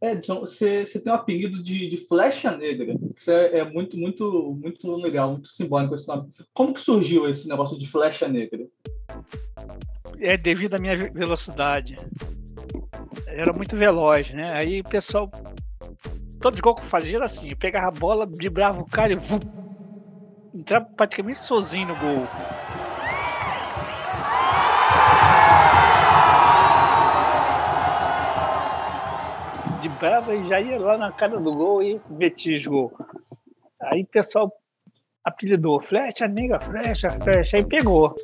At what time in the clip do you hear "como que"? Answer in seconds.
6.54-6.80